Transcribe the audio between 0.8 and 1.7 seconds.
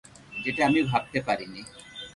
ভাবতে পারিনি।